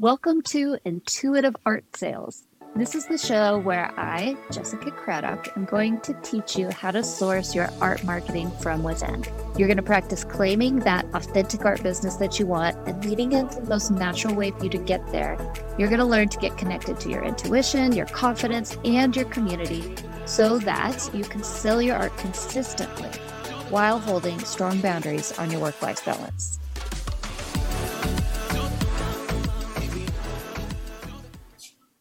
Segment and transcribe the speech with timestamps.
[0.00, 2.44] Welcome to Intuitive Art Sales.
[2.74, 7.04] This is the show where I, Jessica Craddock, am going to teach you how to
[7.04, 9.22] source your art marketing from within.
[9.58, 13.60] You're going to practice claiming that authentic art business that you want and leading into
[13.60, 15.36] the most natural way for you to get there.
[15.76, 19.96] You're going to learn to get connected to your intuition, your confidence, and your community
[20.24, 23.10] so that you can sell your art consistently
[23.68, 26.58] while holding strong boundaries on your work life balance.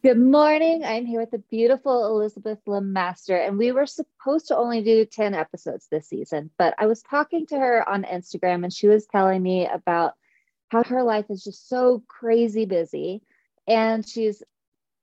[0.02, 0.86] Good morning.
[0.86, 5.34] I'm here with the beautiful Elizabeth LeMaster, and we were supposed to only do 10
[5.34, 9.44] episodes this season, but I was talking to her on Instagram and she was telling
[9.44, 10.14] me about
[10.70, 13.24] how her life is just so crazy busy.
[13.68, 14.42] And she's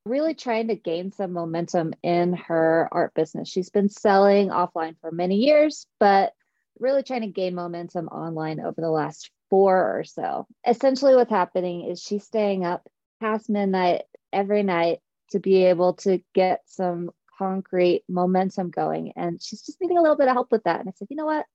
[0.07, 3.51] really trying to gain some momentum in her art business.
[3.51, 6.33] She's been selling offline for many years, but
[6.79, 10.47] really trying to gain momentum online over the last four or so.
[10.67, 12.89] Essentially, what's happening is she's staying up
[13.21, 14.99] past midnight every night
[15.31, 19.13] to be able to get some concrete momentum going.
[19.17, 20.81] And she's just needing a little bit of help with that.
[20.81, 21.47] And I said, you know what?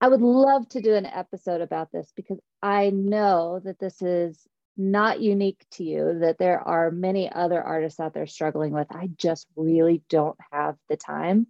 [0.00, 4.46] I would love to do an episode about this because I know that this is
[4.76, 8.88] not unique to you, that there are many other artists out there struggling with.
[8.90, 11.46] I just really don't have the time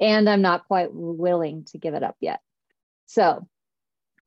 [0.00, 2.40] and I'm not quite willing to give it up yet.
[3.06, 3.46] So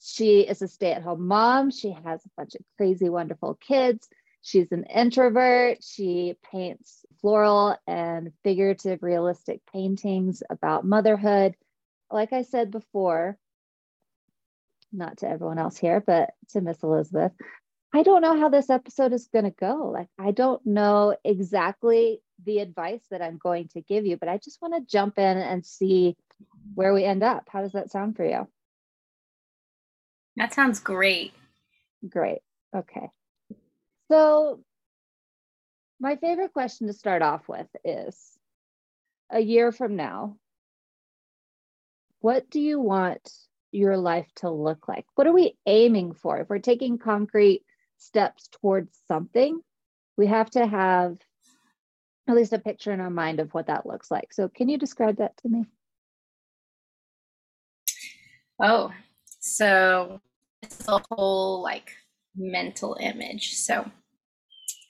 [0.01, 1.71] she is a stay at home mom.
[1.71, 4.09] She has a bunch of crazy, wonderful kids.
[4.41, 5.83] She's an introvert.
[5.83, 11.55] She paints floral and figurative realistic paintings about motherhood.
[12.09, 13.37] Like I said before,
[14.91, 17.31] not to everyone else here, but to Miss Elizabeth,
[17.93, 19.91] I don't know how this episode is going to go.
[19.93, 24.37] Like, I don't know exactly the advice that I'm going to give you, but I
[24.37, 26.15] just want to jump in and see
[26.73, 27.47] where we end up.
[27.49, 28.47] How does that sound for you?
[30.37, 31.33] That sounds great.
[32.07, 32.39] Great.
[32.75, 33.09] Okay.
[34.11, 34.59] So,
[35.97, 38.37] my favorite question to start off with is
[39.29, 40.35] a year from now,
[42.19, 43.31] what do you want
[43.71, 45.05] your life to look like?
[45.15, 46.39] What are we aiming for?
[46.39, 47.63] If we're taking concrete
[47.99, 49.61] steps towards something,
[50.17, 51.15] we have to have
[52.27, 54.33] at least a picture in our mind of what that looks like.
[54.33, 55.65] So, can you describe that to me?
[58.61, 58.91] Oh,
[59.39, 60.19] so
[60.61, 61.93] it's a whole like
[62.35, 63.55] mental image.
[63.55, 63.89] So,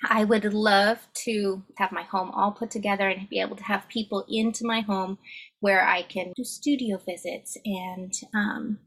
[0.04, 3.88] I would love to have my home all put together and be able to have
[3.88, 5.20] people into my home
[5.60, 8.80] where I can do studio visits and um,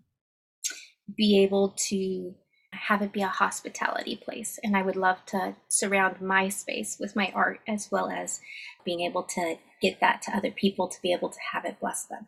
[1.17, 2.35] be able to
[2.73, 4.59] have it be a hospitality place.
[4.63, 8.41] And I would love to surround my space with my art as well as
[8.85, 12.07] being able to get that to other people to be able to have it bless
[12.07, 12.27] them.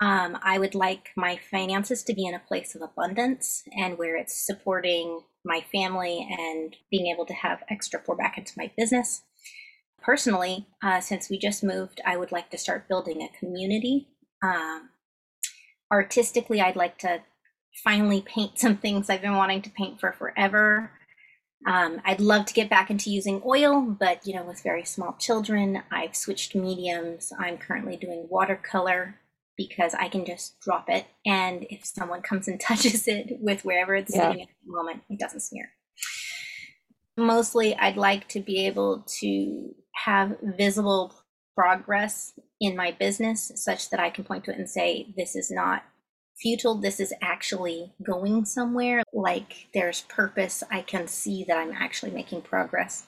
[0.00, 4.16] Um, I would like my finances to be in a place of abundance and where
[4.16, 9.22] it's supporting my family and being able to have extra pour back into my business.
[10.02, 14.08] Personally, uh, since we just moved, I would like to start building a community.
[14.42, 14.90] Um,
[15.90, 17.22] artistically, I'd like to
[17.82, 20.90] finally paint some things I've been wanting to paint for forever.
[21.66, 25.16] Um, I'd love to get back into using oil, but you know, with very small
[25.18, 27.32] children, I've switched mediums.
[27.38, 29.18] I'm currently doing watercolor
[29.56, 31.06] because I can just drop it.
[31.24, 34.28] And if someone comes and touches it with wherever it's yeah.
[34.28, 35.70] sitting at the moment, it doesn't smear.
[37.16, 41.14] Mostly, I'd like to be able to have visible
[41.56, 45.50] progress in my business such that I can point to it and say, this is
[45.50, 45.84] not
[46.40, 46.74] futile.
[46.74, 49.02] This is actually going somewhere.
[49.12, 50.62] Like there's purpose.
[50.70, 53.06] I can see that I'm actually making progress.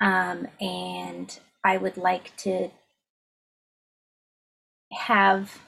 [0.00, 2.70] Um, and I would like to
[4.92, 5.60] have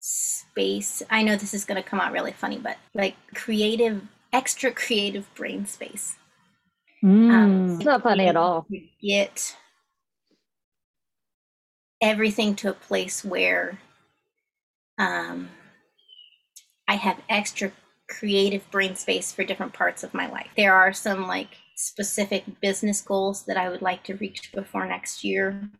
[0.00, 1.02] space.
[1.10, 4.02] I know this is going to come out really funny, but like creative,
[4.32, 6.16] extra creative brain space.
[7.02, 8.66] Mm, um, it's not funny at all.
[9.02, 9.56] Get
[12.00, 13.78] everything to a place where
[14.98, 15.48] um,
[16.88, 17.72] I have extra
[18.08, 20.48] creative brain space for different parts of my life.
[20.56, 25.24] There are some like specific business goals that I would like to reach before next
[25.24, 25.70] year.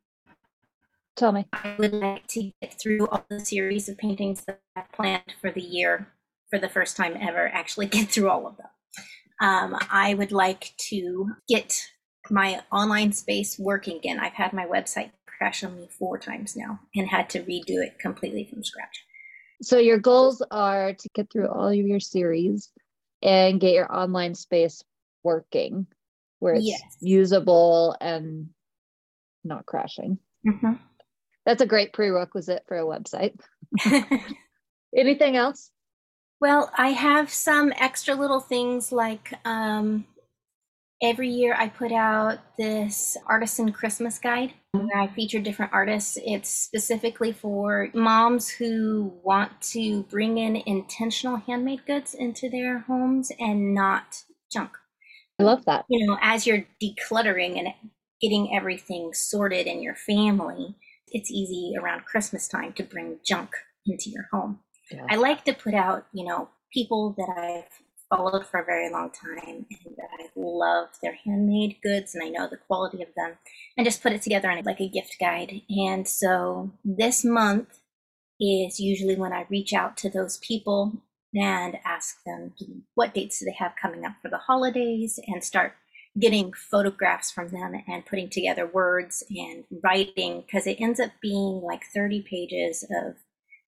[1.17, 1.47] Tell me.
[1.53, 5.51] I would like to get through all the series of paintings that I planned for
[5.51, 6.09] the year
[6.51, 8.67] for the first time ever, actually get through all of them.
[9.41, 11.81] Um, I would like to get
[12.31, 14.21] my online space working again.
[14.21, 17.99] I've had my website crash on me four times now and had to redo it
[17.99, 19.05] completely from scratch.
[19.63, 22.71] So, your goals are to get through all of your series
[23.23, 24.83] and get your online space
[25.23, 25.87] working
[26.39, 26.81] where it's yes.
[27.01, 28.49] usable and
[29.45, 30.19] not crashing.
[30.47, 30.73] Mm-hmm.
[31.47, 33.39] That's a great prerequisite for a website.
[34.97, 35.71] Anything else?
[36.41, 40.07] Well, I have some extra little things like um,
[41.03, 46.19] every year I put out this artisan Christmas guide where I feature different artists.
[46.25, 53.33] It's specifically for moms who want to bring in intentional handmade goods into their homes
[53.39, 54.73] and not junk.
[55.39, 55.87] I love that.
[55.89, 57.69] You know, as you're decluttering and
[58.21, 60.77] getting everything sorted in your family,
[61.11, 63.51] it's easy around Christmas time to bring junk
[63.87, 64.61] into your home.
[64.91, 65.07] Yeah.
[65.09, 69.11] I like to put out, you know, people that I've followed for a very long
[69.11, 73.39] time and that I love their handmade goods and I know the quality of them
[73.77, 75.63] and just put it together in like a gift guide.
[75.69, 77.81] And so this month
[78.41, 80.93] is usually when I reach out to those people
[81.35, 82.53] and ask them
[82.95, 85.75] what dates do they have coming up for the holidays and start
[86.19, 91.61] getting photographs from them and putting together words and writing because it ends up being
[91.63, 93.15] like 30 pages of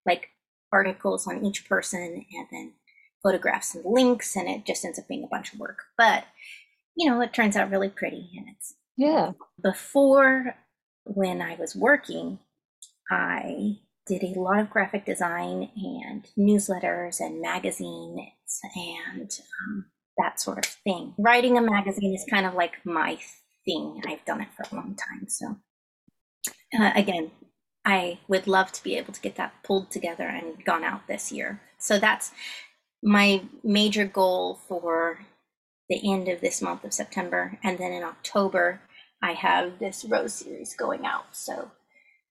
[0.05, 0.29] like
[0.73, 2.73] articles on each person and then
[3.23, 5.79] photographs and links and it just ends up being a bunch of work.
[5.97, 6.25] But
[6.97, 9.33] you know it turns out really pretty and it's yeah.
[9.63, 10.55] Before
[11.05, 12.39] when i was working
[13.11, 18.21] i did a lot of graphic design and newsletters and magazines
[18.77, 19.31] and
[19.67, 19.87] um,
[20.19, 23.19] that sort of thing writing a magazine is kind of like my
[23.65, 25.57] thing i've done it for a long time so
[26.79, 27.31] uh, again
[27.85, 31.33] i would love to be able to get that pulled together and gone out this
[31.33, 32.33] year so that's
[33.03, 35.19] my major goal for
[35.89, 37.59] the end of this month of September.
[37.63, 38.81] And then in October,
[39.23, 41.27] I have this Rose series going out.
[41.33, 41.71] So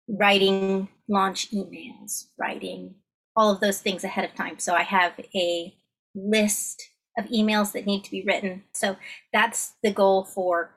[0.07, 2.95] writing launch emails, writing
[3.36, 4.60] all of those things ahead of time.
[4.60, 5.74] So I have a
[6.16, 6.81] list
[7.18, 8.63] of emails that need to be written.
[8.74, 8.96] So
[9.34, 10.75] that's the goal for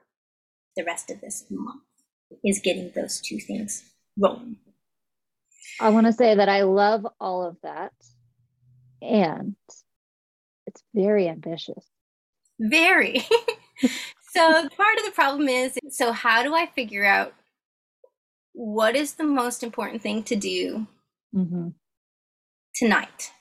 [0.76, 1.82] the rest of this month
[2.44, 3.84] is getting those two things
[4.18, 4.56] rolling.
[5.80, 7.92] I want to say that I love all of that.
[9.02, 9.56] And
[10.66, 11.84] it's very ambitious.
[12.58, 13.20] Very.
[14.30, 17.34] so part of the problem is so how do I figure out
[18.52, 20.86] what is the most important thing to do
[21.34, 21.68] mm-hmm.
[22.76, 23.32] tonight,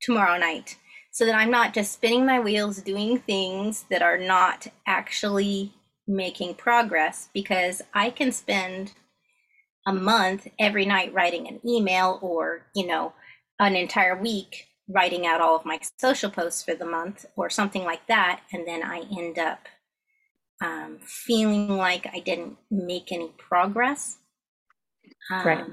[0.00, 0.76] tomorrow night,
[1.16, 5.72] so that I'm not just spinning my wheels doing things that are not actually
[6.06, 8.92] making progress because I can spend
[9.86, 13.14] a month every night writing an email or, you know,
[13.58, 17.84] an entire week writing out all of my social posts for the month or something
[17.84, 18.42] like that.
[18.52, 19.68] And then I end up
[20.60, 24.18] um, feeling like I didn't make any progress.
[25.30, 25.64] Um, right.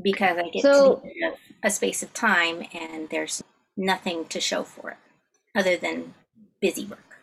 [0.00, 3.42] Because I get so, to the a space of time and there's
[3.76, 4.96] nothing to show for it
[5.54, 6.14] other than
[6.60, 7.18] busy work.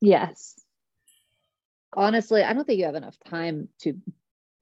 [0.00, 0.54] Yes.
[1.92, 3.94] Honestly, I don't think you have enough time to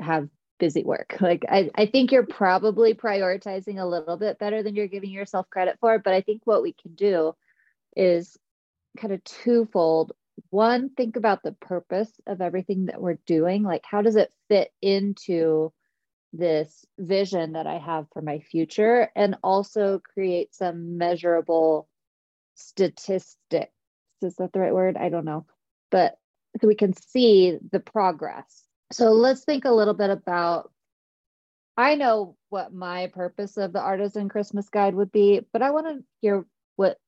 [0.00, 1.17] have busy work.
[1.20, 5.49] Like I, I think you're probably prioritizing a little bit better than you're giving yourself
[5.50, 5.99] credit for.
[5.99, 7.34] But I think what we can do
[7.96, 8.37] is
[8.99, 10.12] kind of twofold.
[10.50, 13.62] One, think about the purpose of everything that we're doing.
[13.62, 15.73] Like, how does it fit into
[16.32, 19.11] this vision that I have for my future?
[19.14, 21.88] And also create some measurable
[22.55, 23.73] statistics.
[24.23, 24.96] Is that the right word?
[24.96, 25.46] I don't know.
[25.90, 26.19] But
[26.61, 30.70] so we can see the progress so let's think a little bit about
[31.76, 35.87] I know what my purpose of the artisan Christmas guide would be, but I want
[35.87, 36.44] to hear
[36.76, 36.99] what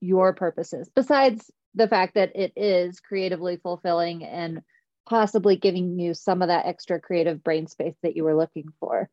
[0.00, 4.60] your purpose is, besides the fact that it is creatively fulfilling and
[5.08, 9.08] possibly giving you some of that extra creative brain space that you were looking for.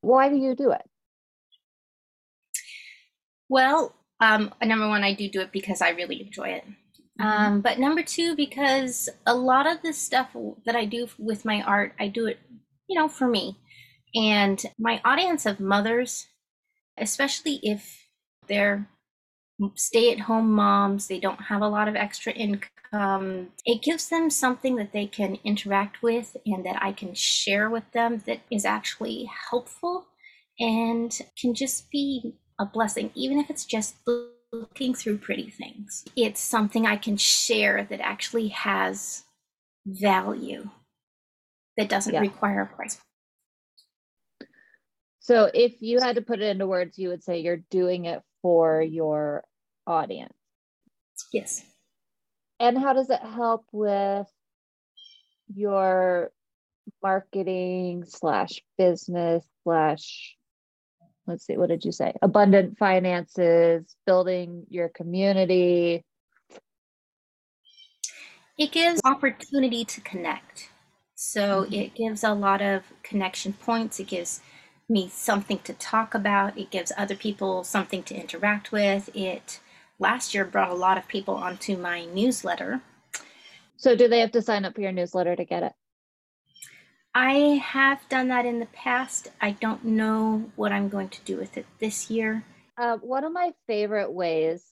[0.00, 0.82] Why do you do it?
[3.48, 6.64] Well, um, number one, I do do it because I really enjoy it.
[7.20, 7.26] Mm-hmm.
[7.26, 10.30] Um, but number two, because a lot of the stuff
[10.64, 12.38] that I do with my art, I do it,
[12.88, 13.58] you know, for me.
[14.14, 16.26] And my audience of mothers,
[16.96, 18.06] especially if
[18.48, 18.88] they're
[19.74, 24.30] stay at home moms, they don't have a lot of extra income, it gives them
[24.30, 28.64] something that they can interact with and that I can share with them that is
[28.64, 30.06] actually helpful
[30.58, 33.96] and can just be a blessing, even if it's just
[34.52, 36.04] looking through pretty things.
[36.16, 39.24] It's something I can share that actually has
[39.86, 40.68] value
[41.76, 42.20] that doesn't yeah.
[42.20, 42.98] require a price.
[45.20, 48.22] So if you had to put it into words, you would say you're doing it
[48.46, 49.42] for your
[49.88, 50.32] audience.
[51.32, 51.64] Yes.
[52.60, 54.28] And how does it help with
[55.52, 56.30] your
[57.02, 60.36] marketing slash business slash
[61.26, 62.12] let's see, what did you say?
[62.22, 66.04] Abundant finances, building your community.
[68.56, 70.70] It gives opportunity to connect.
[71.16, 71.74] So mm-hmm.
[71.74, 73.98] it gives a lot of connection points.
[73.98, 74.40] It gives
[74.88, 76.56] me something to talk about.
[76.58, 79.10] It gives other people something to interact with.
[79.14, 79.60] It
[79.98, 82.82] last year brought a lot of people onto my newsletter.
[83.76, 85.72] So, do they have to sign up for your newsletter to get it?
[87.14, 89.28] I have done that in the past.
[89.40, 92.44] I don't know what I'm going to do with it this year.
[92.76, 94.62] Uh, one of my favorite ways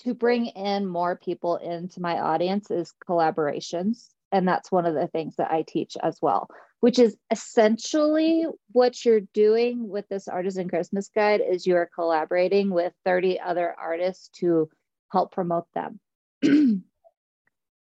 [0.00, 4.08] to bring in more people into my audience is collaborations.
[4.32, 9.04] And that's one of the things that I teach as well, which is essentially what
[9.04, 14.68] you're doing with this artisan Christmas guide is you're collaborating with 30 other artists to
[15.10, 16.00] help promote them.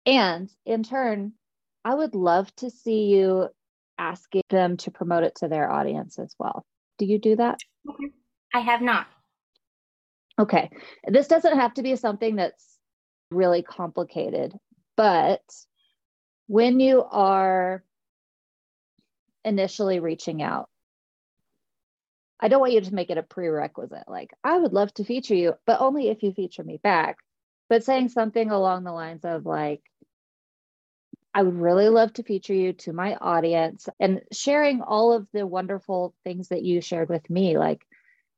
[0.06, 1.32] and in turn,
[1.84, 3.48] I would love to see you
[3.98, 6.64] asking them to promote it to their audience as well.
[6.98, 7.60] Do you do that?
[7.88, 8.12] Okay.
[8.54, 9.06] I have not.
[10.38, 10.70] Okay.
[11.06, 12.78] This doesn't have to be something that's
[13.30, 14.54] really complicated,
[14.96, 15.42] but
[16.46, 17.82] when you are
[19.44, 20.68] initially reaching out,
[22.40, 24.08] I don't want you to make it a prerequisite.
[24.08, 27.18] Like, I would love to feature you, but only if you feature me back.
[27.68, 29.82] But saying something along the lines of, like,
[31.32, 35.46] I would really love to feature you to my audience and sharing all of the
[35.46, 37.56] wonderful things that you shared with me.
[37.56, 37.86] Like,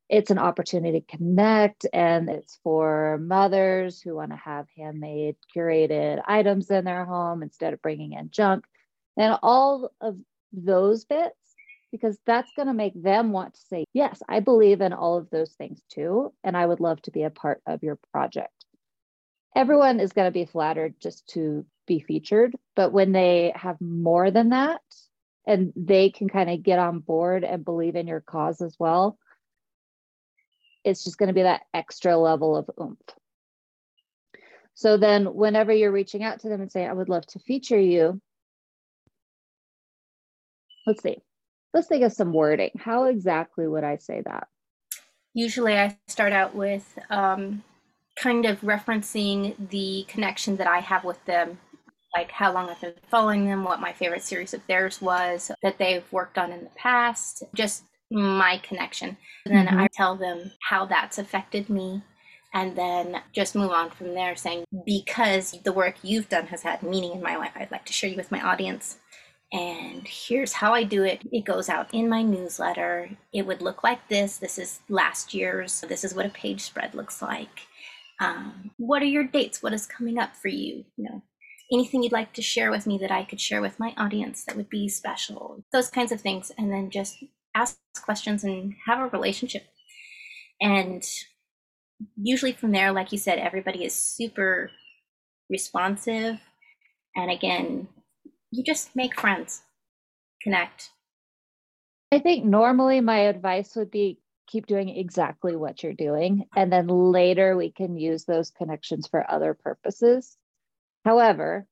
[0.09, 6.21] it's an opportunity to connect, and it's for mothers who want to have handmade, curated
[6.27, 8.67] items in their home instead of bringing in junk,
[9.17, 10.19] and all of
[10.57, 11.37] those bits,
[11.93, 15.31] because that's going to make them want to say, Yes, I believe in all of
[15.31, 18.53] those things too, and I would love to be a part of your project.
[19.57, 22.55] Everyone is going to be flattered just to be featured.
[22.75, 24.81] But when they have more than that
[25.47, 29.19] and they can kind of get on board and believe in your cause as well,
[30.85, 32.99] it's just going to be that extra level of oomph.
[34.75, 37.79] So then, whenever you're reaching out to them and saying, I would love to feature
[37.79, 38.21] you,
[40.87, 41.23] let's see,
[41.73, 42.71] let's think of some wording.
[42.79, 44.49] How exactly would I say that?
[45.35, 47.65] Usually, I start out with um,
[48.17, 51.59] kind of referencing the connection that I have with them
[52.15, 55.79] like how long I've been following them, what my favorite series of theirs was that
[55.79, 59.17] they've worked on in the past, just my connection.
[59.45, 59.81] And then mm-hmm.
[59.81, 62.03] I tell them how that's affected me.
[62.57, 66.85] And then just move on from there, saying, because the work you've done has had
[66.85, 68.99] meaning in my life, I'd like to share you with my audience.
[69.55, 71.23] And here's how I do it.
[71.31, 73.09] It goes out in my newsletter.
[73.33, 74.37] It would look like this.
[74.39, 75.81] This is last year's.
[75.83, 77.61] This is what a page spread looks like.
[78.21, 79.63] Um, what are your dates?
[79.63, 80.85] What is coming up for you?
[80.97, 81.23] You know,
[81.73, 84.57] anything you'd like to share with me that I could share with my audience that
[84.57, 86.51] would be special, those kinds of things.
[86.59, 87.23] And then just
[87.55, 89.69] ask questions and have a relationship.
[90.61, 91.05] And
[92.17, 94.73] usually from there, like you said, everybody is super
[95.49, 96.41] responsive.
[97.15, 97.87] And again,
[98.55, 99.63] you just make friends,
[100.41, 100.91] connect.
[102.13, 106.47] I think normally my advice would be keep doing exactly what you're doing.
[106.55, 110.37] And then later we can use those connections for other purposes.
[111.05, 111.67] However,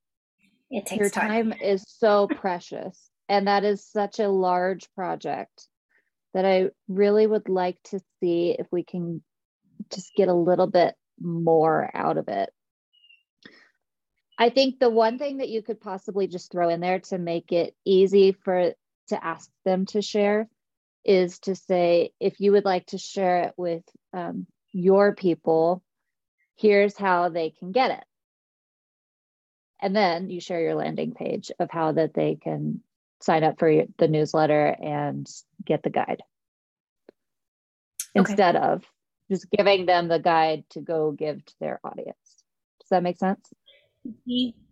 [0.70, 1.50] it takes your time.
[1.50, 3.10] time is so precious.
[3.28, 5.68] And that is such a large project
[6.34, 9.22] that I really would like to see if we can
[9.92, 12.50] just get a little bit more out of it.
[14.38, 17.52] I think the one thing that you could possibly just throw in there to make
[17.52, 18.72] it easy for
[19.08, 20.48] to ask them to share
[21.04, 25.82] is to say if you would like to share it with um, your people,
[26.56, 28.04] here's how they can get it.
[29.80, 32.82] And then you share your landing page of how that they can
[33.20, 35.28] sign up for the newsletter and
[35.64, 36.22] get the guide.
[38.16, 38.30] Okay.
[38.30, 38.84] instead of
[39.30, 42.44] just giving them the guide to go give to their audience.
[42.80, 43.48] Does that make sense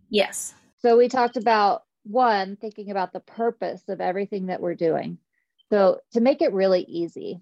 [0.08, 5.18] yes so we talked about one thinking about the purpose of everything that we're doing
[5.70, 7.40] so to make it really easy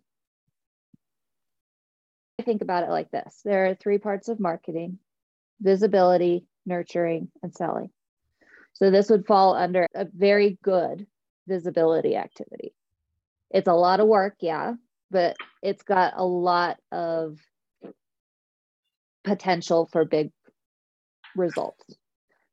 [2.40, 4.98] I think about it like this there are three parts of marketing
[5.60, 7.90] visibility nurturing, and selling.
[8.74, 11.06] So this would fall under a very good
[11.48, 12.74] visibility activity.
[13.50, 14.74] It's a lot of work, yeah,
[15.10, 17.38] but it's got a lot of
[19.24, 20.30] potential for big
[21.36, 21.84] results.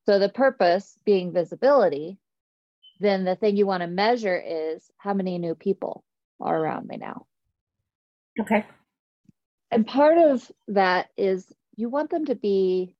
[0.05, 2.19] So the purpose being visibility,
[2.99, 6.03] then the thing you want to measure is how many new people
[6.39, 7.25] are around me now.
[8.39, 8.65] Okay.
[9.71, 12.95] And part of that is you want them to be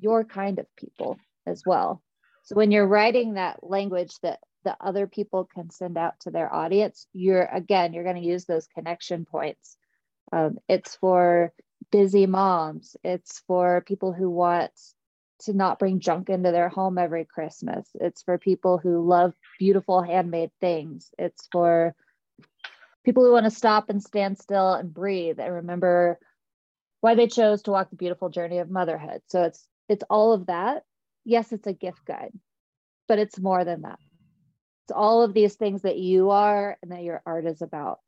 [0.00, 2.02] your kind of people as well.
[2.44, 6.52] So when you're writing that language that the other people can send out to their
[6.52, 9.76] audience, you're again, you're going to use those connection points.
[10.32, 11.52] Um, it's for
[11.96, 12.94] busy moms.
[13.02, 14.70] It's for people who want
[15.38, 17.88] to not bring junk into their home every Christmas.
[17.94, 21.08] It's for people who love beautiful handmade things.
[21.18, 21.94] It's for
[23.02, 26.18] people who want to stop and stand still and breathe and remember
[27.00, 29.22] why they chose to walk the beautiful journey of motherhood.
[29.28, 30.84] So it's it's all of that.
[31.24, 32.34] Yes, it's a gift guide,
[33.08, 34.00] but it's more than that.
[34.84, 38.00] It's all of these things that you are and that your art is about.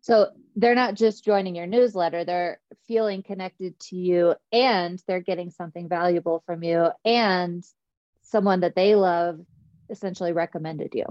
[0.00, 5.50] So they're not just joining your newsletter, they're feeling connected to you and they're getting
[5.50, 7.64] something valuable from you and
[8.22, 9.40] someone that they love
[9.90, 11.04] essentially recommended you.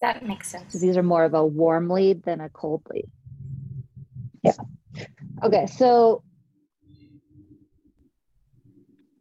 [0.00, 0.72] That makes sense.
[0.72, 3.10] So these are more of a warm lead than a cold lead.
[4.42, 4.56] Yeah.
[5.42, 6.22] Okay, so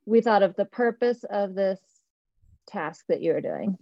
[0.06, 1.80] we thought of the purpose of this
[2.68, 3.78] task that you're doing.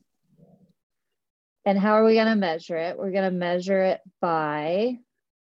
[1.66, 2.98] And how are we going to measure it?
[2.98, 4.98] We're going to measure it by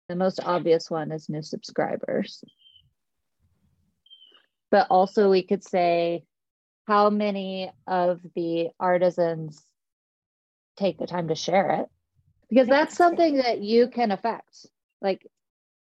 [0.07, 2.43] the most obvious one is new subscribers.
[4.69, 6.23] But also, we could say
[6.85, 9.61] how many of the artisans
[10.77, 11.87] take the time to share it
[12.49, 14.65] because that's something that you can affect.
[15.01, 15.25] Like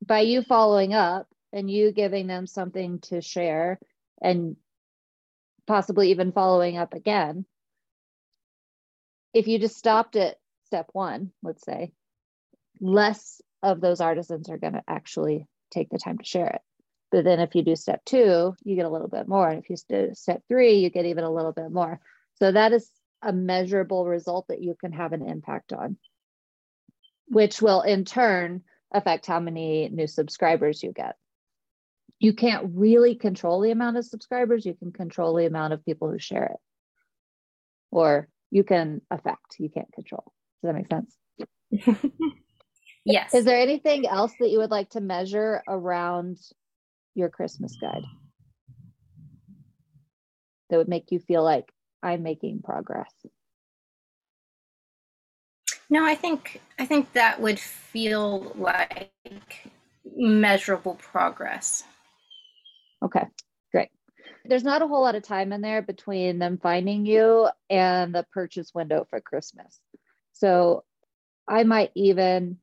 [0.05, 3.79] by you following up and you giving them something to share
[4.21, 4.57] and
[5.67, 7.45] possibly even following up again
[9.33, 11.93] if you just stopped at step one, let's say,
[12.79, 16.61] less of those artisans are going to actually take the time to share it.
[17.11, 19.49] But then if you do step two, you get a little bit more.
[19.49, 21.99] And if you do uh, step three, you get even a little bit more.
[22.35, 22.89] So that is
[23.21, 25.97] a measurable result that you can have an impact on,
[27.27, 31.15] which will in turn affect how many new subscribers you get.
[32.19, 36.09] You can't really control the amount of subscribers, you can control the amount of people
[36.09, 36.59] who share it
[37.91, 40.33] or you can affect, you can't control.
[40.61, 41.17] Does that make sense?
[43.05, 43.33] yes.
[43.33, 46.37] Is there anything else that you would like to measure around
[47.15, 48.03] your Christmas guide
[50.69, 51.71] that would make you feel like
[52.03, 53.11] I'm making progress?
[55.89, 59.11] No, I think I think that would feel like
[60.05, 61.83] measurable progress.
[63.03, 63.25] Okay
[64.45, 68.25] there's not a whole lot of time in there between them finding you and the
[68.31, 69.79] purchase window for Christmas.
[70.33, 70.83] So
[71.47, 72.57] I might even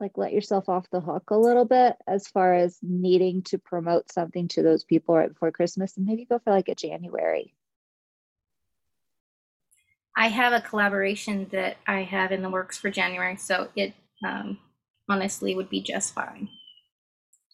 [0.00, 4.12] like let yourself off the hook a little bit as far as needing to promote
[4.12, 7.54] something to those people right before Christmas and maybe go for like a January.
[10.16, 13.94] I have a collaboration that I have in the works for January, so it
[14.24, 14.58] um,
[15.08, 16.48] honestly would be just fine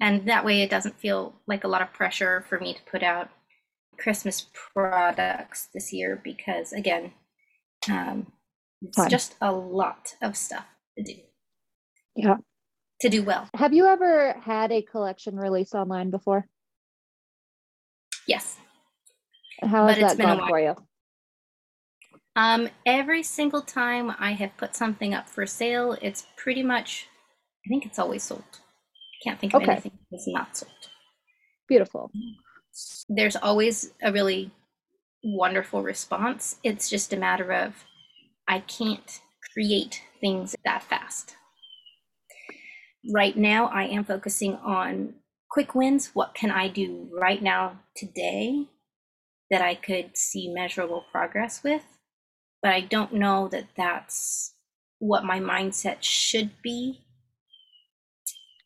[0.01, 3.03] and that way it doesn't feel like a lot of pressure for me to put
[3.03, 3.29] out
[3.99, 7.13] christmas products this year because again
[7.91, 8.27] um,
[8.83, 9.11] it's Fun.
[9.11, 10.67] just a lot of stuff
[10.99, 11.15] to do.
[12.17, 12.37] Yeah.
[13.01, 13.49] To do well.
[13.55, 16.47] Have you ever had a collection release online before?
[18.27, 18.57] Yes.
[19.61, 20.77] How has that gone for you?
[22.37, 27.07] Um, every single time I have put something up for sale, it's pretty much,
[27.65, 28.43] I think it's always sold.
[29.25, 29.73] Can't think of okay.
[29.73, 30.73] anything that's not sold.
[31.67, 32.11] Beautiful.
[33.09, 34.51] There's always a really
[35.23, 36.57] wonderful response.
[36.63, 37.85] It's just a matter of
[38.47, 39.21] I can't
[39.55, 41.37] create things that fast.
[43.13, 45.15] Right now, I am focusing on
[45.51, 46.11] quick wins.
[46.15, 48.67] What can I do right now, today,
[49.51, 51.85] that I could see measurable progress with?
[52.63, 54.55] But I don't know that that's
[54.99, 57.04] what my mindset should be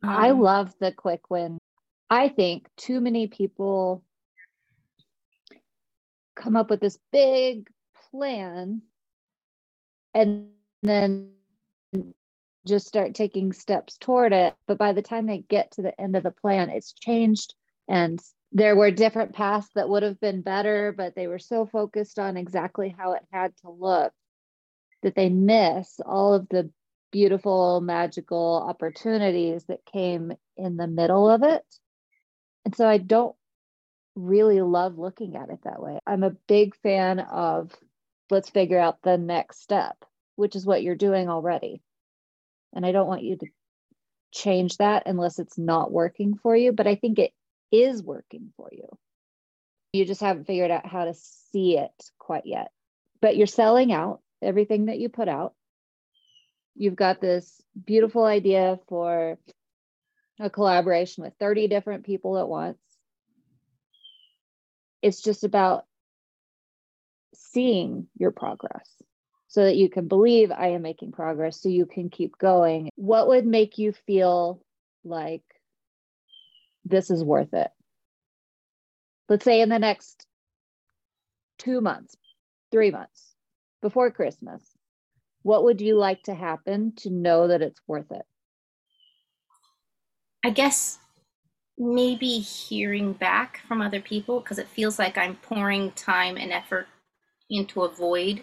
[0.02, 1.58] um, I love the quick win.
[2.10, 4.02] I think too many people
[6.34, 7.68] come up with this big
[8.10, 8.82] plan
[10.14, 10.48] and
[10.82, 11.30] then
[12.66, 14.54] just start taking steps toward it.
[14.66, 17.54] But by the time they get to the end of the plan, it's changed
[17.88, 18.20] and
[18.52, 22.36] there were different paths that would have been better, but they were so focused on
[22.36, 24.12] exactly how it had to look
[25.02, 26.70] that they miss all of the
[27.10, 31.62] beautiful, magical opportunities that came in the middle of it.
[32.64, 33.34] And so I don't
[34.14, 35.98] really love looking at it that way.
[36.06, 37.72] I'm a big fan of
[38.30, 39.96] let's figure out the next step,
[40.36, 41.82] which is what you're doing already.
[42.74, 43.46] And I don't want you to
[44.32, 47.32] change that unless it's not working for you, but I think it
[47.72, 48.86] is working for you.
[49.92, 52.70] You just haven't figured out how to see it quite yet.
[53.20, 55.54] But you're selling out everything that you put out
[56.78, 59.36] you've got this beautiful idea for
[60.40, 62.78] a collaboration with 30 different people at once.
[65.02, 65.84] It's just about
[67.34, 68.88] seeing your progress
[69.48, 72.90] so that you can believe I am making progress so you can keep going.
[72.94, 74.62] What would make you feel
[75.04, 75.42] like
[76.84, 77.70] this is worth it?
[79.28, 80.26] Let's say in the next
[81.58, 82.16] two months,
[82.70, 83.34] three months
[83.82, 84.62] before Christmas,
[85.42, 88.22] what would you like to happen to know that it's worth it?
[90.44, 90.98] I guess
[91.76, 96.86] maybe hearing back from other people because it feels like I'm pouring time and effort
[97.48, 98.42] into a void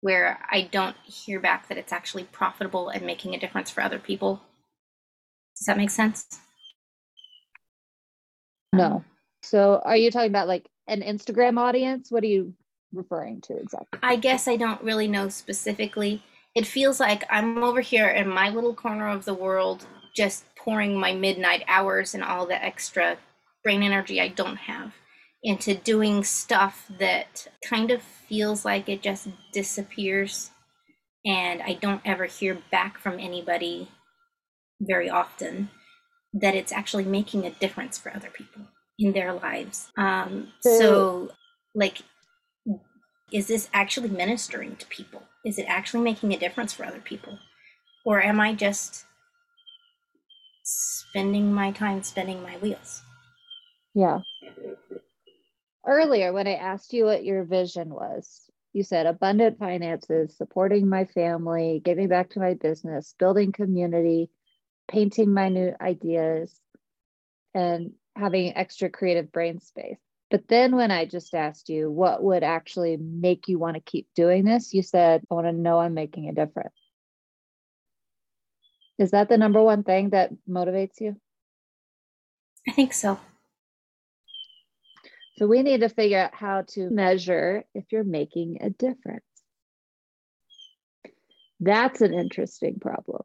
[0.00, 3.98] where I don't hear back that it's actually profitable and making a difference for other
[3.98, 4.42] people.
[5.56, 6.26] Does that make sense?
[8.74, 9.04] No.
[9.42, 12.10] So are you talking about like an Instagram audience?
[12.10, 12.54] What do you
[12.94, 13.98] referring to exactly?
[14.02, 16.22] I guess I don't really know specifically.
[16.54, 20.98] It feels like I'm over here in my little corner of the world, just pouring
[20.98, 23.16] my midnight hours and all the extra
[23.62, 24.92] brain energy I don't have
[25.42, 30.50] into doing stuff that kind of feels like it just disappears.
[31.26, 33.88] And I don't ever hear back from anybody
[34.80, 35.70] very often
[36.32, 38.62] that it's actually making a difference for other people
[38.98, 39.90] in their lives.
[39.96, 41.30] Um, so,
[41.74, 41.98] like,
[43.34, 45.24] is this actually ministering to people?
[45.44, 47.40] Is it actually making a difference for other people?
[48.06, 49.06] Or am I just
[50.62, 53.02] spending my time spinning my wheels?
[53.92, 54.20] Yeah.
[55.84, 61.04] Earlier, when I asked you what your vision was, you said abundant finances, supporting my
[61.04, 64.30] family, giving back to my business, building community,
[64.86, 66.54] painting my new ideas,
[67.52, 69.98] and having extra creative brain space.
[70.34, 74.08] But then when I just asked you what would actually make you want to keep
[74.16, 76.74] doing this, you said, I want to know I'm making a difference.
[78.98, 81.14] Is that the number one thing that motivates you?
[82.68, 83.20] I think so.
[85.36, 89.22] So we need to figure out how to measure if you're making a difference.
[91.60, 93.22] That's an interesting problem.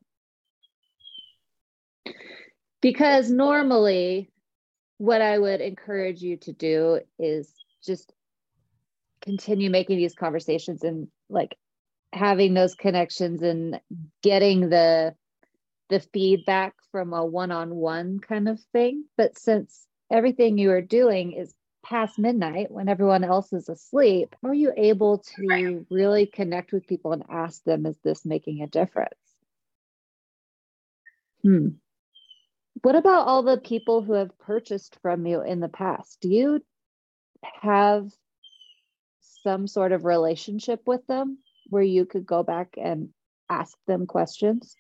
[2.82, 4.30] Because normally
[5.00, 7.52] what I would encourage you to do is
[7.84, 8.14] just
[9.22, 11.58] continue making these conversations and like
[12.12, 13.80] having those connections and
[14.22, 15.16] getting the
[15.90, 19.06] the feedback from a one-on-one kind of thing.
[19.18, 24.54] But since everything you are doing is past midnight when everyone else is asleep are
[24.54, 29.16] you able to really connect with people and ask them is this making a difference?
[31.42, 31.70] Hmm
[32.82, 36.18] what about all the people who have purchased from you in the past?
[36.22, 36.64] Do you
[37.62, 38.10] have
[39.44, 43.10] some sort of relationship with them where you could go back and
[43.50, 44.76] ask them questions?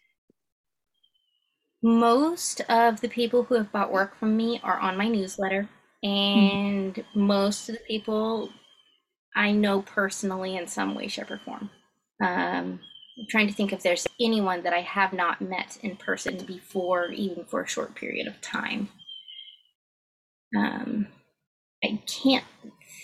[1.82, 5.70] Most of the people who have bought work from me are on my newsletter,
[6.04, 7.22] and mm-hmm.
[7.22, 8.50] most of the people
[9.36, 11.70] I know personally in some way, shape, or form.
[12.22, 12.82] Um,
[13.28, 17.44] Trying to think if there's anyone that I have not met in person before, even
[17.46, 18.90] for a short period of time.
[20.56, 21.08] Um,
[21.84, 22.46] I can't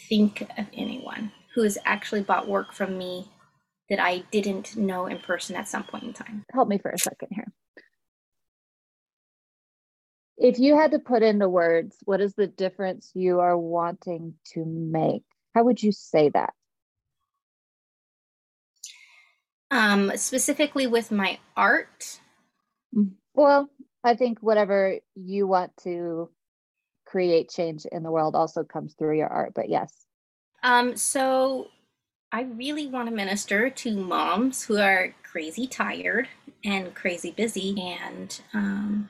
[0.07, 3.29] think of anyone who has actually bought work from me
[3.89, 6.43] that I didn't know in person at some point in time.
[6.51, 7.47] Help me for a second here.
[10.37, 14.65] If you had to put into words, what is the difference you are wanting to
[14.65, 15.23] make?
[15.53, 16.53] How would you say that?
[19.75, 22.21] Um, specifically with my art.
[23.33, 23.69] Well,
[24.05, 26.29] I think whatever you want to
[27.05, 29.91] create change in the world also comes through your art, but yes.
[30.63, 31.67] Um, so
[32.31, 36.29] I really want to minister to moms who are crazy tired
[36.63, 39.09] and crazy busy and um,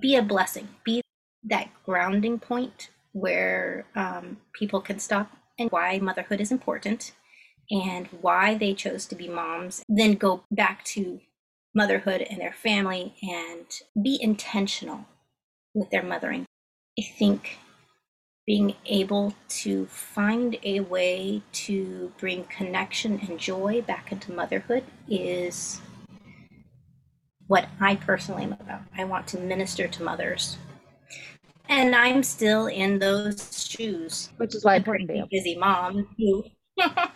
[0.00, 1.02] be a blessing, be
[1.44, 7.12] that grounding point where um, people can stop and why motherhood is important
[7.70, 11.20] and why they chose to be moms, then go back to
[11.74, 13.66] motherhood and their family and
[14.02, 15.06] be intentional
[15.74, 16.46] with their mothering.
[16.98, 17.58] I think
[18.46, 25.80] being able to find a way to bring connection and joy back into motherhood is
[27.46, 28.82] what I personally am about.
[28.96, 30.58] I want to minister to mothers.
[31.68, 34.30] And I'm still in those shoes.
[34.36, 36.06] Which is why I'm important to busy mom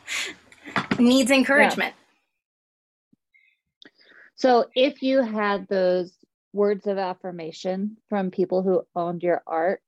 [0.99, 1.95] needs encouragement.
[1.95, 3.91] Yeah.
[4.37, 6.13] So if you had those
[6.53, 9.83] words of affirmation from people who owned your art,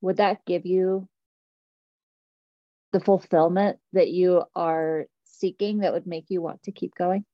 [0.00, 1.08] would that give you
[2.92, 7.24] the fulfillment that you are seeking that would make you want to keep going?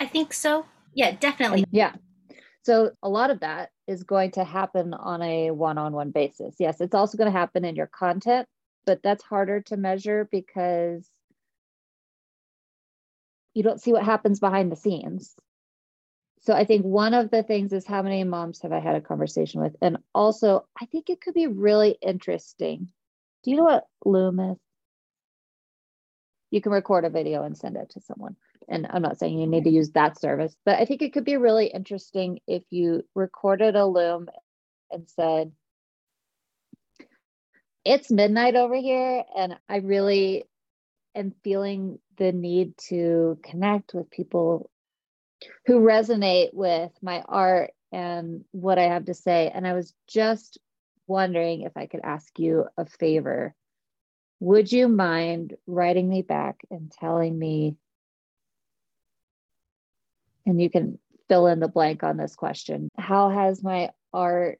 [0.00, 0.66] I think so.
[0.94, 1.64] Yeah, definitely.
[1.70, 1.94] Yeah.
[2.62, 6.56] So a lot of that is going to happen on a one on one basis.
[6.58, 8.46] Yes, it's also going to happen in your content,
[8.84, 11.08] but that's harder to measure because
[13.58, 15.34] you don't see what happens behind the scenes.
[16.42, 19.00] So I think one of the things is how many moms have I had a
[19.00, 19.74] conversation with?
[19.82, 22.88] And also, I think it could be really interesting.
[23.42, 24.58] Do you know what Loom is?
[26.52, 28.36] You can record a video and send it to someone.
[28.68, 31.24] and I'm not saying you need to use that service, but I think it could
[31.24, 34.28] be really interesting if you recorded a loom
[34.92, 35.50] and said,
[37.84, 40.44] It's midnight over here, and I really
[41.14, 44.70] am feeling the need to connect with people
[45.66, 49.50] who resonate with my art and what I have to say.
[49.52, 50.58] And I was just
[51.06, 53.54] wondering if I could ask you a favor.
[54.40, 57.76] Would you mind writing me back and telling me?
[60.46, 62.88] And you can fill in the blank on this question.
[62.96, 64.58] How has my art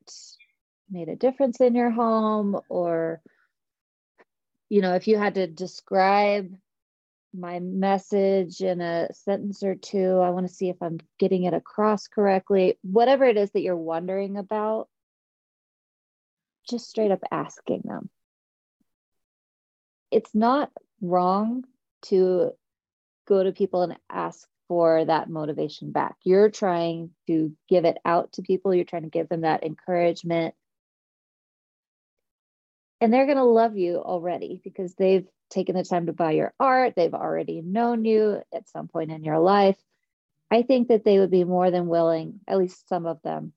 [0.91, 2.61] made a difference in your home?
[2.69, 3.21] Or,
[4.69, 6.55] you know, if you had to describe
[7.35, 10.19] my message in a sentence or two.
[10.19, 12.79] I want to see if I'm getting it across correctly.
[12.83, 14.89] Whatever it is that you're wondering about,
[16.69, 18.11] just straight up asking them.
[20.11, 21.65] It's not wrong
[22.03, 22.53] to
[23.27, 26.17] go to people and ask for that motivation back.
[26.25, 30.55] You're trying to give it out to people, you're trying to give them that encouragement.
[33.01, 36.53] And they're going to love you already because they've taken the time to buy your
[36.59, 39.77] art, they've already known you at some point in your life.
[40.51, 43.53] I think that they would be more than willing, at least some of them,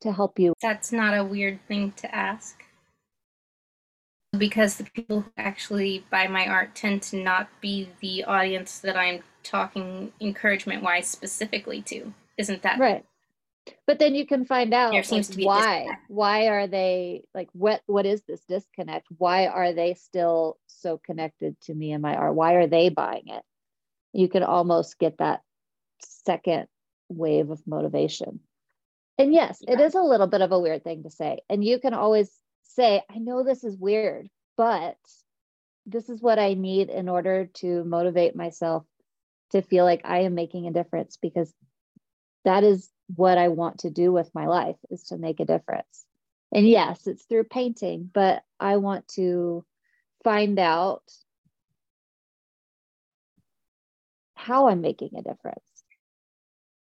[0.00, 0.54] to help you.
[0.62, 2.62] That's not a weird thing to ask.
[4.36, 8.96] Because the people who actually buy my art tend to not be the audience that
[8.96, 12.12] I'm talking encouragement wise specifically to.
[12.36, 13.04] Isn't that right?
[13.86, 18.22] But then you can find out like, why why are they like what what is
[18.22, 19.06] this disconnect?
[19.18, 22.34] Why are they still so connected to me and my art?
[22.34, 23.42] Why are they buying it?
[24.12, 25.42] You can almost get that
[26.00, 26.66] second
[27.08, 28.40] wave of motivation.
[29.18, 29.74] And yes yeah.
[29.74, 31.40] it is a little bit of a weird thing to say.
[31.48, 32.30] And you can always
[32.74, 34.96] say i know this is weird but
[35.86, 38.84] this is what i need in order to motivate myself
[39.50, 41.52] to feel like i am making a difference because
[42.44, 46.04] that is what I want to do with my life is to make a difference.
[46.52, 49.64] And yes, it's through painting, but I want to
[50.22, 51.02] find out
[54.34, 55.60] how I'm making a difference.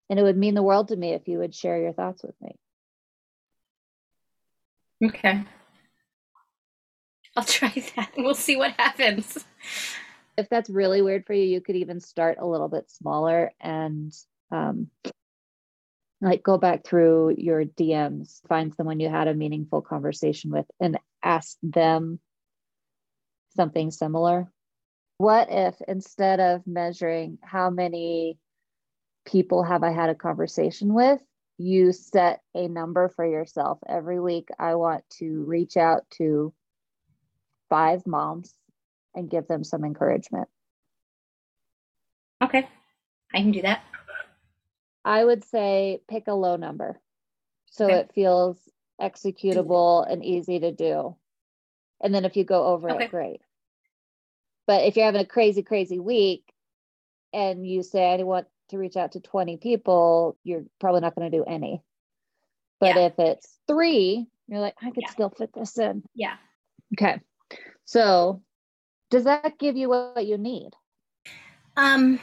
[0.10, 2.36] And it would mean the world to me if you would share your thoughts with
[2.41, 2.56] me.
[5.04, 5.43] Okay.
[7.36, 8.12] I'll try that.
[8.17, 9.43] We'll see what happens.
[10.38, 14.13] If that's really weird for you, you could even start a little bit smaller and
[14.51, 14.89] um,
[16.25, 20.97] like go back through your DMs, find someone you had a meaningful conversation with and
[21.23, 22.19] ask them
[23.55, 24.51] something similar.
[25.19, 28.39] What if instead of measuring how many
[29.25, 31.21] people have I had a conversation with,
[31.57, 34.49] you set a number for yourself every week?
[34.57, 36.53] I want to reach out to
[37.69, 38.53] five moms
[39.13, 40.49] and give them some encouragement.
[42.41, 42.67] Okay,
[43.33, 43.83] I can do that.
[45.06, 47.00] I would say pick a low number
[47.76, 47.96] so okay.
[47.96, 48.58] it feels
[49.02, 51.15] executable and easy to do.
[52.02, 53.06] And then if you go over okay.
[53.06, 53.41] it, great.
[54.65, 56.44] But if you're having a crazy, crazy week
[57.34, 61.30] and you say, I want to reach out to 20 people, you're probably not going
[61.30, 61.82] to do any.
[62.80, 63.08] But yeah.
[63.08, 65.12] if it's three, you're like, I could yeah.
[65.12, 66.04] still fit this in.
[66.13, 66.36] Yeah.
[66.98, 67.20] Okay.
[67.84, 68.41] So
[69.10, 70.72] does that give you what you need?
[71.76, 72.20] Um,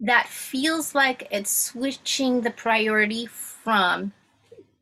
[0.00, 4.12] that feels like it's switching the priority from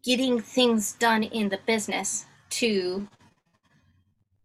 [0.05, 3.09] getting things done in the business to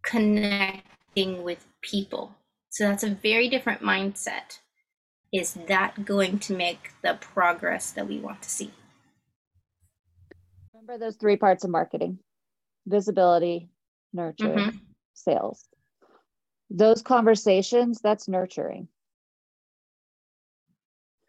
[0.04, 2.34] connecting with people.
[2.70, 4.58] So that's a very different mindset.
[5.32, 8.72] Is that going to make the progress that we want to see?
[10.72, 12.18] Remember those three parts of marketing
[12.86, 13.70] visibility,
[14.12, 14.76] nurture, mm-hmm.
[15.14, 15.66] sales.
[16.68, 18.88] Those conversations, that's nurturing.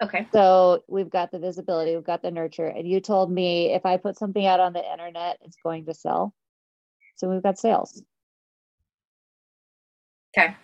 [0.03, 0.27] Okay.
[0.33, 2.67] So we've got the visibility, we've got the nurture.
[2.67, 5.93] And you told me if I put something out on the internet, it's going to
[5.93, 6.33] sell.
[7.15, 8.01] So we've got sales.
[10.37, 10.55] Okay.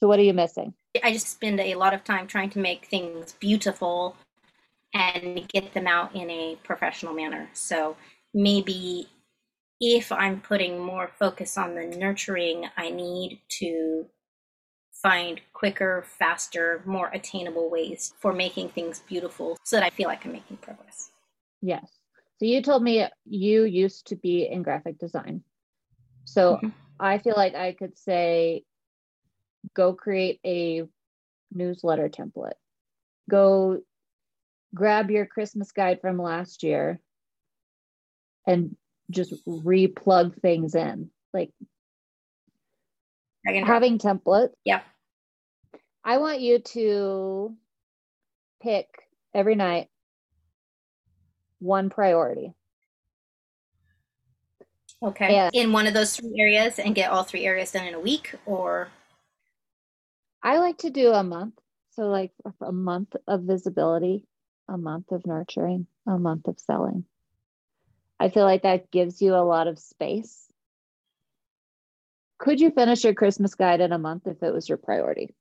[0.00, 0.74] So what are you missing?
[1.02, 4.16] I just spend a lot of time trying to make things beautiful
[4.92, 7.48] and get them out in a professional manner.
[7.54, 7.96] So
[8.34, 9.08] maybe
[9.80, 14.06] if I'm putting more focus on the nurturing, I need to
[15.02, 20.24] find quicker, faster, more attainable ways for making things beautiful so that I feel like
[20.24, 21.10] I'm making progress.
[21.60, 21.90] Yes.
[22.38, 25.42] So you told me you used to be in graphic design.
[26.24, 26.68] So mm-hmm.
[27.00, 28.64] I feel like I could say,
[29.74, 30.82] go create a
[31.52, 32.52] newsletter template.
[33.30, 33.80] Go
[34.74, 37.00] grab your Christmas guide from last year
[38.46, 38.76] and
[39.10, 41.10] just replug things in.
[41.32, 41.50] Like
[43.44, 44.52] having templates.
[44.64, 44.82] Yeah
[46.04, 47.56] I want you to
[48.60, 48.88] pick
[49.34, 49.88] every night
[51.60, 52.54] one priority.
[55.02, 55.32] Okay.
[55.32, 55.50] Yeah.
[55.52, 58.34] In one of those three areas and get all three areas done in a week
[58.46, 58.88] or
[60.42, 61.54] I like to do a month.
[61.90, 64.26] So like a month of visibility,
[64.68, 67.04] a month of nurturing, a month of selling.
[68.18, 70.48] I feel like that gives you a lot of space.
[72.42, 75.32] Could you finish your Christmas guide in a month if it was your priority?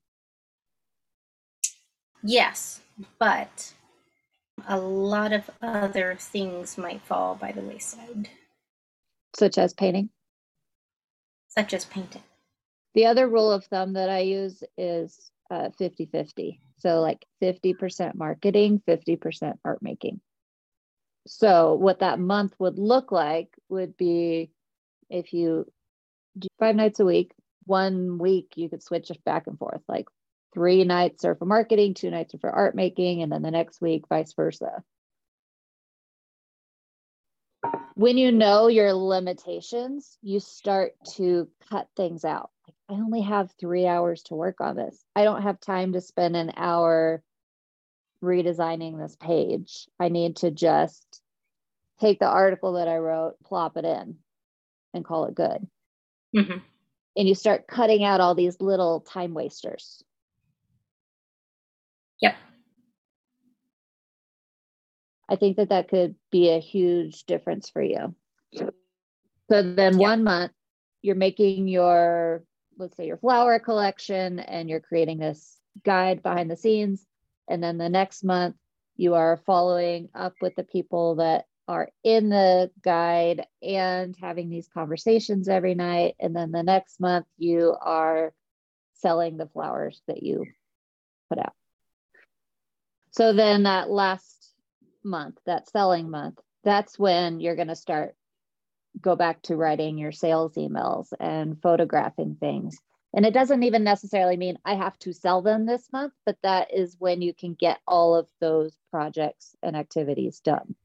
[2.22, 2.80] Yes,
[3.18, 3.74] but
[4.68, 8.30] a lot of other things might fall by the wayside.
[9.36, 10.12] Such as painting?
[11.48, 12.22] Such as painting.
[12.94, 16.62] The other rule of thumb that I use is uh, 50 50.
[16.78, 20.22] So, like 50% marketing, 50% art making.
[21.26, 24.52] So, what that month would look like would be
[25.10, 25.66] if you
[26.60, 27.34] five nights a week,
[27.66, 29.82] one week you could switch back and forth.
[29.88, 30.08] Like
[30.54, 33.82] three nights are for marketing, two nights are for art making, and then the next
[33.82, 34.84] week, vice versa.
[37.96, 42.50] When you know your limitations, you start to cut things out.
[42.90, 45.04] I only have three hours to work on this.
[45.16, 47.22] I don't have time to spend an hour
[48.24, 49.88] redesigning this page.
[50.00, 51.22] I need to just
[52.00, 54.18] take the article that I wrote, plop it in,
[54.94, 55.68] and call it good.
[56.36, 56.60] Mm-hmm.
[57.18, 60.04] And you start cutting out all these little time wasters.
[62.22, 62.36] Yep.
[65.30, 68.16] I think that that could be a huge difference for you.
[68.56, 68.72] So
[69.50, 70.02] then yep.
[70.02, 70.52] one month
[71.02, 72.44] you're making your,
[72.78, 77.06] let's say your flower collection and you're creating this guide behind the scenes.
[77.50, 78.56] And then the next month
[78.96, 84.68] you are following up with the people that are in the guide and having these
[84.74, 86.16] conversations every night.
[86.20, 88.34] And then the next month you are
[88.96, 90.46] selling the flowers that you
[91.30, 91.54] put out.
[93.12, 94.54] So then that last
[95.04, 98.16] month, that selling month, that's when you're going to start
[99.00, 102.78] go back to writing your sales emails and photographing things.
[103.14, 106.74] And it doesn't even necessarily mean I have to sell them this month, but that
[106.74, 110.76] is when you can get all of those projects and activities done.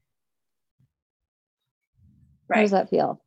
[2.47, 2.57] Right.
[2.57, 3.21] How does that feel?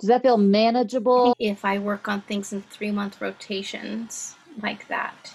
[0.00, 1.34] Does that feel manageable?
[1.38, 5.32] If I work on things in three month rotations like that,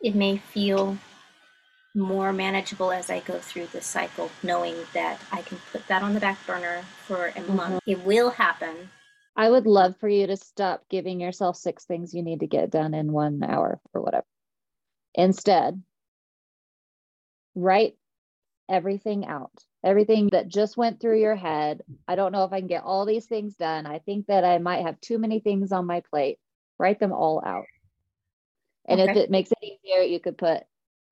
[0.00, 0.96] it may feel
[1.94, 6.14] more manageable as I go through the cycle, knowing that I can put that on
[6.14, 7.56] the back burner for a mm-hmm.
[7.56, 7.80] month.
[7.86, 8.90] It will happen.
[9.36, 12.70] I would love for you to stop giving yourself six things you need to get
[12.70, 14.26] done in one hour or whatever.
[15.14, 15.82] Instead,
[17.54, 17.94] write
[18.68, 19.52] everything out,
[19.84, 21.82] everything that just went through your head.
[22.08, 23.86] I don't know if I can get all these things done.
[23.86, 26.38] I think that I might have too many things on my plate.
[26.78, 27.66] Write them all out.
[28.86, 29.10] And okay.
[29.10, 30.62] if it makes it easier, you could put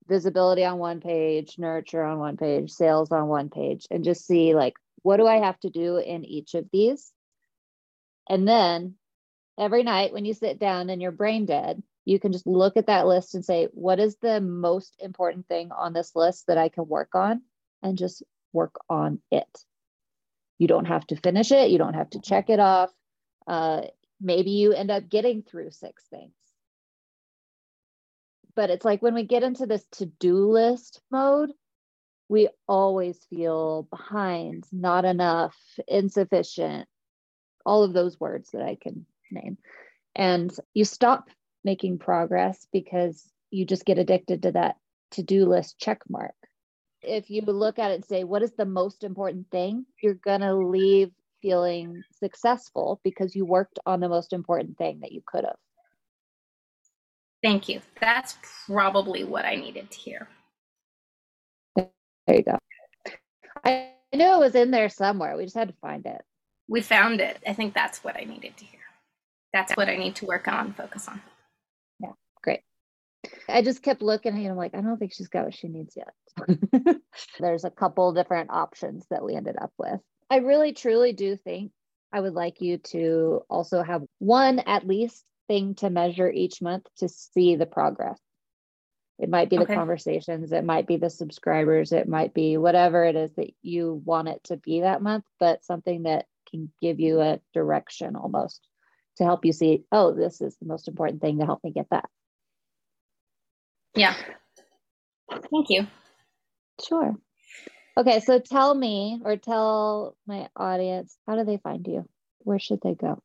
[0.07, 4.55] visibility on one page, nurture on one page, sales on one page, and just see
[4.55, 7.11] like, what do I have to do in each of these?
[8.27, 8.95] And then
[9.57, 12.87] every night when you sit down and you're brain dead, you can just look at
[12.87, 16.69] that list and say, what is the most important thing on this list that I
[16.69, 17.43] can work on?
[17.81, 19.65] And just work on it.
[20.59, 22.91] You don't have to finish it, you don't have to check it off.
[23.47, 23.81] Uh,
[24.21, 26.31] maybe you end up getting through six things
[28.55, 31.51] but it's like when we get into this to-do list mode
[32.29, 35.55] we always feel behind not enough
[35.87, 36.87] insufficient
[37.65, 39.57] all of those words that i can name
[40.15, 41.29] and you stop
[41.63, 44.75] making progress because you just get addicted to that
[45.11, 46.35] to-do list check mark
[47.03, 50.41] if you look at it and say what is the most important thing you're going
[50.41, 51.11] to leave
[51.41, 55.57] feeling successful because you worked on the most important thing that you could have
[57.43, 57.81] Thank you.
[57.99, 60.29] That's probably what I needed to hear.
[61.75, 61.89] There
[62.29, 62.57] you go.
[63.65, 65.35] I knew it was in there somewhere.
[65.35, 66.21] We just had to find it.
[66.69, 67.37] We found it.
[67.45, 68.79] I think that's what I needed to hear.
[69.51, 71.21] That's what I need to work on, focus on.
[73.47, 75.95] I just kept looking and I'm like, I don't think she's got what she needs
[75.95, 76.97] yet.
[77.39, 79.99] There's a couple different options that we ended up with.
[80.29, 81.71] I really truly do think
[82.11, 86.85] I would like you to also have one at least thing to measure each month
[86.97, 88.19] to see the progress.
[89.19, 89.75] It might be the okay.
[89.75, 94.27] conversations, it might be the subscribers, it might be whatever it is that you want
[94.27, 98.67] it to be that month, but something that can give you a direction almost
[99.17, 101.87] to help you see, oh, this is the most important thing to help me get
[101.91, 102.09] that.
[103.95, 104.15] Yeah.
[105.29, 105.87] Thank you.
[106.85, 107.15] Sure.
[107.95, 112.07] Okay, so tell me or tell my audience, how do they find you?
[112.39, 113.21] Where should they go?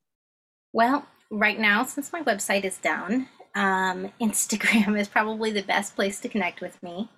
[0.72, 6.20] Well, right now, since my website is down, um, Instagram is probably the best place
[6.20, 7.08] to connect with me.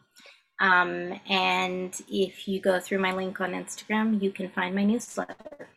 [0.60, 5.68] Um, and if you go through my link on Instagram, you can find my newsletter.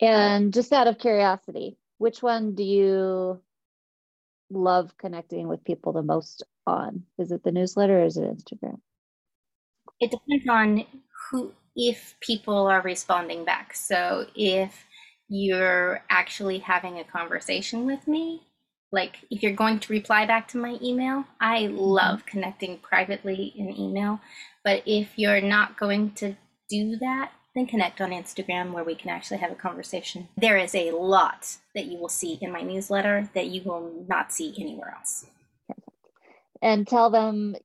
[0.00, 3.40] And just out of curiosity, which one do you
[4.50, 7.04] love connecting with people the most on?
[7.18, 8.78] Is it the newsletter or is it Instagram?
[10.00, 10.84] It depends on
[11.30, 13.74] who, if people are responding back.
[13.74, 14.84] So if
[15.28, 18.42] you're actually having a conversation with me,
[18.90, 21.76] like if you're going to reply back to my email, I mm-hmm.
[21.76, 24.20] love connecting privately in email.
[24.64, 26.36] But if you're not going to
[26.70, 30.28] do that, then connect on Instagram where we can actually have a conversation.
[30.36, 34.32] There is a lot that you will see in my newsletter that you will not
[34.32, 35.26] see anywhere else.
[36.62, 37.56] And tell them,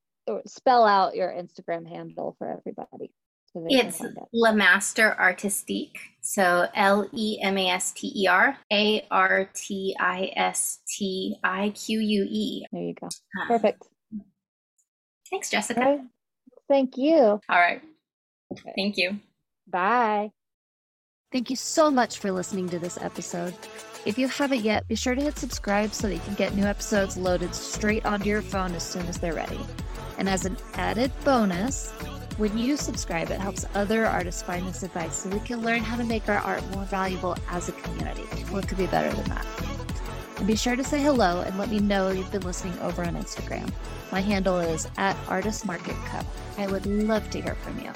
[0.46, 3.12] spell out your Instagram handle for everybody.
[3.54, 4.02] So it's
[4.34, 5.98] LeMaster Artistique.
[6.22, 11.38] So L E M A S T E R A R T I S T
[11.44, 12.66] I Q U E.
[12.72, 13.08] There you go.
[13.08, 13.88] Uh, Perfect.
[15.30, 15.80] Thanks, Jessica.
[15.80, 16.00] Right.
[16.68, 17.16] Thank you.
[17.18, 17.82] All right.
[18.52, 18.74] Okay.
[18.76, 19.20] Thank you.
[19.68, 20.32] Bye.
[21.32, 23.54] Thank you so much for listening to this episode.
[24.06, 26.66] If you haven't yet, be sure to hit subscribe so that you can get new
[26.66, 29.60] episodes loaded straight onto your phone as soon as they're ready.
[30.18, 31.92] And as an added bonus,
[32.36, 35.96] when you subscribe, it helps other artists find this advice so we can learn how
[35.96, 38.24] to make our art more valuable as a community.
[38.52, 39.46] What could be better than that?
[40.38, 43.16] And be sure to say hello and let me know you've been listening over on
[43.16, 43.72] Instagram.
[44.12, 46.26] My handle is at Artist Market Cup.
[46.58, 47.94] I would love to hear from you.